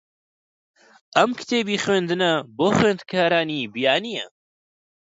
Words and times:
ئەم 1.15 1.29
کتێبی 1.39 1.81
خوێندنە 1.83 2.31
بۆ 2.57 2.67
خوێندکارانی 2.77 3.69
بیانییە. 3.73 4.25